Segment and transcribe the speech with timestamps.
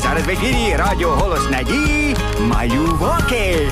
[0.00, 3.68] Зараз в ефірі радіо Голос Надії Малюваки.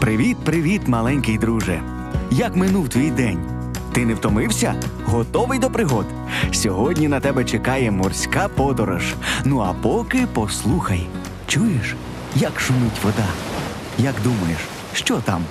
[0.00, 1.82] Привіт, привіт, маленький друже.
[2.30, 3.38] Як минув твій день?
[3.92, 4.74] Ти не втомився?
[5.04, 6.06] Готовий до пригод?
[6.52, 9.14] Сьогодні на тебе чекає морська подорож.
[9.44, 11.06] Ну а поки послухай.
[11.46, 11.94] Чуєш,
[12.36, 13.26] як шумить вода?
[13.98, 14.58] Як думаєш,
[14.92, 15.44] що там?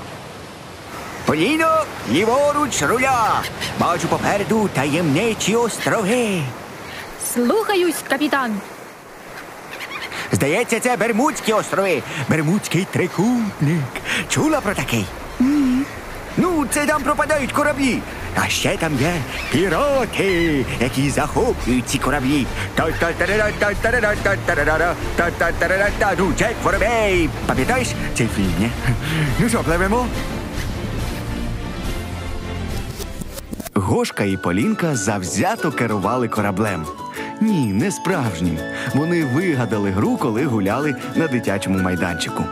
[1.26, 3.42] Поліно, ліворуч руля.
[3.80, 6.42] Бачу попереду таємничі остроги.
[7.34, 8.56] Слухаюсь, капітан.
[10.32, 12.04] Здається, це Бермудські острови.
[12.30, 13.84] Бермудський трикутник.
[14.30, 15.06] Чула про такий?
[15.40, 15.82] Ні.
[16.38, 18.00] Ну, це там пропадають кораблі.
[18.36, 19.14] А ще там є
[19.52, 22.48] пірати, які захоплюють ці кораблі.
[26.18, 27.30] Ну, Джек Воробей.
[27.48, 28.70] Пам'ятаєш цей фільм, ні?
[29.40, 30.08] Ну що, пливемо?
[33.92, 36.86] Гошка і Полінка завзято керували кораблем.
[37.42, 38.58] Ні, не справжнім.
[38.96, 42.44] Вони вигадали гру, коли гуляли на дитячому майданчику.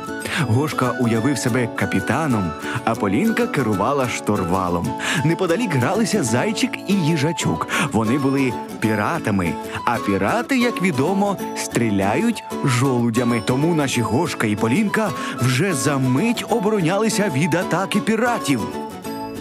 [0.41, 2.51] Гошка уявив себе капітаном,
[2.85, 4.87] а Полінка керувала штурвалом.
[5.25, 7.67] Неподалік гралися зайчик і їжачок.
[7.91, 9.53] Вони були піратами.
[9.85, 13.41] А пірати, як відомо, стріляють жолудями.
[13.45, 15.09] Тому наші Гошка і Полінка
[15.41, 18.88] вже за мить оборонялися від атаки піратів.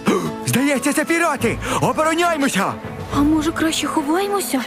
[0.46, 1.58] Здається, це пірати!
[1.80, 2.72] Обороняймося!
[3.16, 4.60] А може краще ховаємося?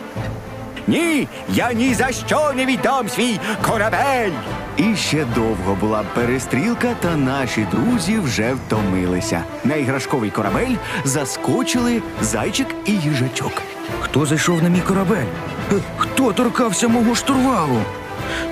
[0.87, 4.31] Ні, я ні за що не віддам свій корабель.
[4.77, 9.43] І ще довго була перестрілка, та наші друзі вже втомилися.
[9.63, 13.61] На іграшковий корабель заскочили зайчик і їжачок.
[14.01, 15.25] Хто зайшов на мій корабель?
[15.71, 17.81] Е, Хто торкався мого штурвалу?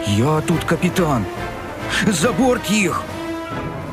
[0.08, 1.26] Я тут капітан.
[2.08, 3.02] За борт їх.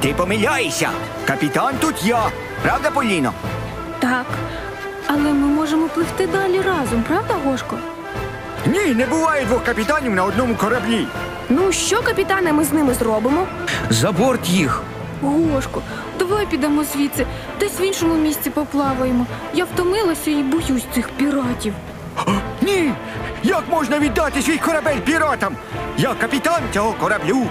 [0.01, 0.91] Ти помиляєшся!
[1.27, 2.23] Капітан тут я.
[2.67, 3.33] Правда, Поліно?
[3.99, 4.27] Так.
[5.07, 7.79] Але ми можемо пливти далі разом, правда, Гошко?
[8.67, 11.07] Ні, не буває двох капітанів на одному кораблі.
[11.49, 13.47] Ну що, капітане, ми з ними зробимо?
[13.91, 14.83] За борт їх.
[15.23, 15.83] Гошко,
[16.19, 17.27] давай підемо звідси,
[17.61, 19.27] десь в іншому місці поплаваємо.
[19.55, 21.75] Я втомилася і боюсь цих піратів.
[22.63, 22.93] Ні!
[23.43, 25.57] Як можна віддати свій корабель піратам?
[25.99, 27.47] Я капітан цього кораблю.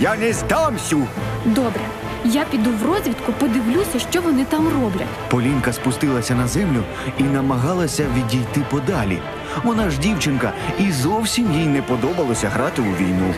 [0.00, 1.06] Я не здамсю.
[1.44, 1.80] Добре,
[2.24, 5.06] я піду в розвідку, подивлюся, що вони там роблять.
[5.28, 6.82] Полінка спустилася на землю
[7.18, 9.18] і намагалася відійти подалі.
[9.64, 13.34] Вона ж дівчинка, і зовсім їй не подобалося грати у війну.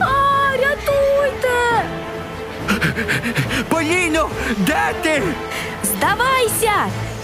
[0.00, 0.06] А,
[0.52, 1.84] рятуйте!
[3.68, 5.22] Поліно, де ти?
[5.84, 6.72] Здавайся!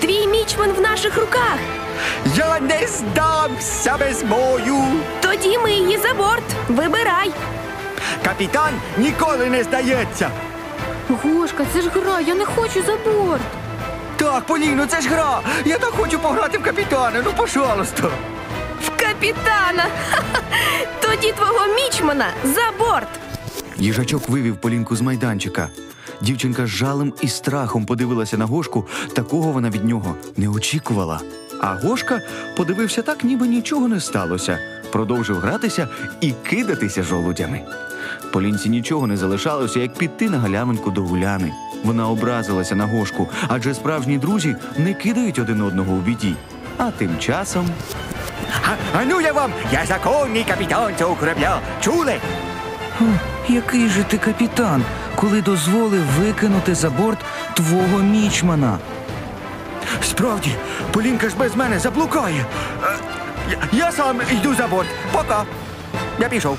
[0.01, 1.59] Твій мічман в наших руках.
[2.37, 4.83] Я не здамся без бою.
[5.21, 6.43] Тоді ми її за борт.
[6.69, 7.31] Вибирай.
[8.25, 10.31] Капітан ніколи не здається.
[11.09, 13.43] Гошка, це ж гра, я не хочу за борт.
[14.17, 15.41] Так, Поліно, це ж гра.
[15.65, 17.23] Я так хочу пограти в капітана.
[17.25, 18.03] Ну, пожалуйста.
[18.83, 19.85] В капітана!
[21.01, 23.09] Тоді твого мічмана за борт.
[23.77, 25.69] Їжачок вивів Полінку з майданчика.
[26.21, 31.21] Дівчинка з жалем і страхом подивилася на Гошку, такого вона від нього не очікувала.
[31.61, 32.21] А Гошка
[32.57, 34.59] подивився так, ніби нічого не сталося,
[34.93, 35.89] продовжив гратися
[36.21, 37.61] і кидатися жолудями.
[38.33, 41.53] Полінці нічого не залишалося, як піти на галявинку до гуляни.
[41.85, 46.35] Вона образилася на Гошку, адже справжні друзі не кидають один одного у біді.
[46.79, 47.69] А тим часом.
[48.65, 49.51] А, а ну я вам!
[49.73, 51.59] Я законний капітан цього корабля!
[51.81, 52.15] Чули?
[53.01, 53.05] О,
[53.49, 54.83] який же ти капітан,
[55.17, 57.19] коли дозволив викинути за борт
[57.55, 58.79] твого мічмана?
[60.03, 60.51] Справді,
[60.93, 62.45] Полінка ж без мене заблукає.
[62.85, 62.97] Е,
[63.51, 64.89] Я, я сам йду за борт.
[65.13, 65.45] Пока.
[66.21, 66.59] Я пішов.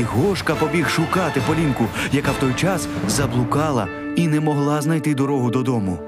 [0.00, 5.50] І Гошка побіг шукати Полінку, яка в той час заблукала і не могла знайти дорогу
[5.50, 5.98] додому.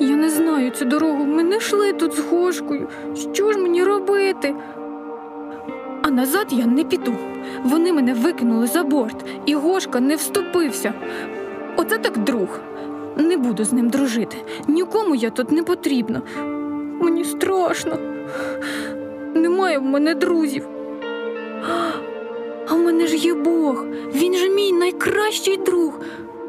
[0.00, 1.24] Я не знаю цю дорогу.
[1.24, 2.88] Ми не йшли тут з Гошкою.
[3.34, 4.54] Що ж мені робити?
[6.02, 7.14] А назад я не піду.
[7.64, 10.94] Вони мене викинули за борт, і Гошка не вступився.
[11.76, 12.60] Оце так друг.
[13.16, 14.36] Не буду з ним дружити.
[14.68, 16.22] Нікому я тут не потрібна.
[17.00, 17.98] Мені страшно.
[19.34, 20.71] Немає в мене друзів.
[23.02, 23.84] Мене ж є Бог.
[24.14, 26.00] Він же мій найкращий друг.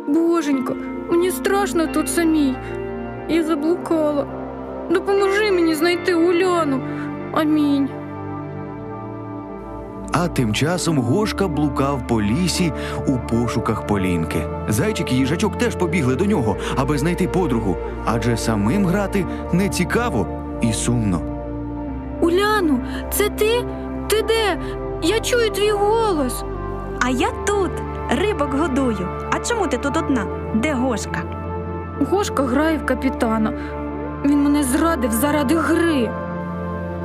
[0.07, 0.75] Боженько,
[1.09, 2.55] мені страшно тут самій.
[3.29, 4.27] Я заблукала.
[4.91, 6.79] Допоможи мені знайти Уляну.
[7.31, 7.89] Амінь.
[10.11, 12.71] А тим часом Гошка блукав по лісі
[13.07, 14.47] у пошуках Полінки.
[14.69, 20.27] Зайчик і їжачок теж побігли до нього, аби знайти подругу, адже самим грати не цікаво
[20.61, 21.21] і сумно.
[22.21, 22.79] Уляну,
[23.11, 23.65] це ти?
[24.07, 24.59] Ти де?
[25.05, 26.43] Я чую твій голос.
[27.01, 27.71] А я тут
[28.11, 29.07] рибок годую.
[29.31, 30.25] А чому ти тут одна?
[30.55, 31.21] Де Гошка?
[32.11, 33.53] Гошка грає в капітана.
[34.25, 36.09] Він мене зрадив заради гри.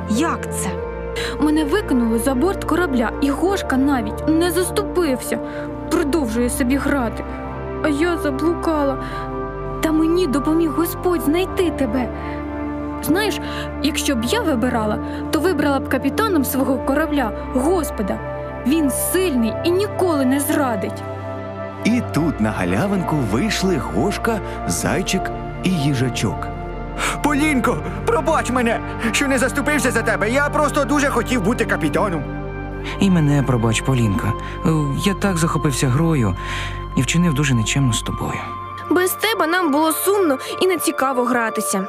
[0.09, 0.69] Як це?
[1.39, 5.39] Мене викинули за борт корабля, і Гошка навіть не заступився,
[5.91, 7.23] продовжує собі грати.
[7.83, 8.97] А я заблукала.
[9.81, 12.09] Та мені допоміг Господь знайти тебе.
[13.01, 13.39] Знаєш,
[13.83, 14.99] якщо б я вибирала,
[15.31, 18.19] то вибрала б капітаном свого корабля Господа.
[18.67, 21.03] Він сильний і ніколи не зрадить.
[21.83, 25.21] І тут на галявинку вийшли Гошка, зайчик
[25.63, 26.47] і їжачок.
[27.23, 28.79] Полінко, пробач мене,
[29.11, 30.29] що не заступився за тебе.
[30.29, 32.23] Я просто дуже хотів бути капітаном.
[32.99, 34.33] І мене, пробач, Полінка.
[34.65, 34.69] Е,
[35.05, 36.35] Я так захопився грою
[36.95, 38.39] і вчинив дуже нечемно з тобою.
[38.91, 41.87] Без тебе нам було сумно і не цікаво гратися.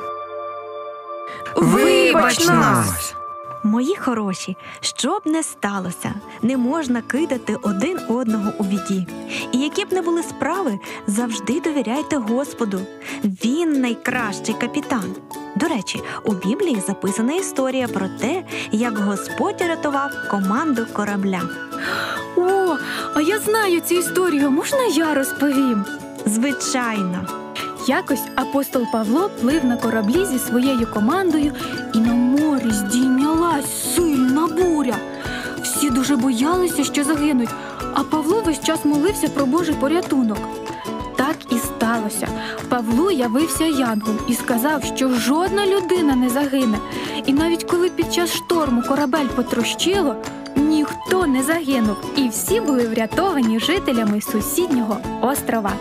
[1.61, 3.15] Вибач нас!
[3.63, 9.07] Мої хороші, що б не сталося, не можна кидати один одного у біді.
[9.53, 12.81] І які б не були справи, завжди довіряйте Господу.
[13.25, 15.15] Він найкращий капітан.
[15.57, 18.43] До речі, у Біблії записана історія про те,
[18.73, 21.41] як Господь рятував команду корабля.
[22.37, 22.77] О,
[23.15, 24.51] а я знаю цю історію.
[24.51, 25.85] Можна я розповім?
[26.27, 27.27] Звичайно,
[27.91, 31.53] Якось апостол Павло плив на кораблі зі своєю командою,
[31.95, 34.97] і на морі здійнялась сильна буря.
[35.63, 37.49] Всі дуже боялися, що загинуть,
[37.95, 40.39] а Павло весь час молився про Божий порятунок.
[41.17, 42.29] Так і сталося.
[42.69, 46.79] Павлу явився янгол і сказав, що жодна людина не загине.
[47.27, 50.17] І навіть коли під час шторму корабель потрощило,
[50.57, 55.73] ніхто не загинув, і всі були врятовані жителями сусіднього острова.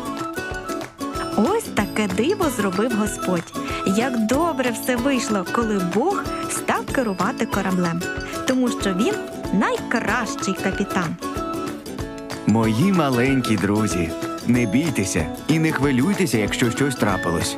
[2.00, 3.54] Таке диво зробив Господь.
[3.98, 8.01] Як добре все вийшло, коли Бог став керувати кораблем,
[8.48, 9.13] тому що він
[9.54, 11.16] найкращий капітан.
[12.48, 14.10] Мої маленькі друзі,
[14.48, 17.57] не бійтеся і не хвилюйтеся, якщо щось трапилось.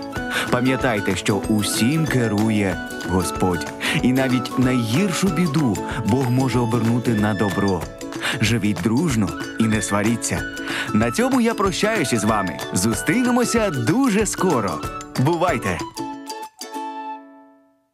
[0.50, 2.78] Пам'ятайте, що усім керує
[3.10, 3.68] Господь,
[4.02, 7.82] і навіть найгіршу біду Бог може обернути на добро.
[8.42, 9.30] Живіть дружно
[9.60, 10.42] і не сваріться.
[10.94, 12.58] На цьому я прощаюся з вами.
[12.74, 14.82] Зустрінемося дуже скоро.
[15.20, 15.78] Бувайте!